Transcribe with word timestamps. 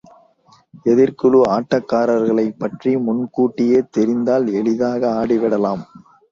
எதிர்க்குழு 0.85 1.39
ஆட்டக்காரர்களைப்பற்றி 1.47 2.93
முன் 3.05 3.23
கூட்டியே 3.37 3.81
தெரிந்தால் 3.91 4.47
எளிதாக 4.59 5.01
ஆடிவிடலாம். 5.21 5.85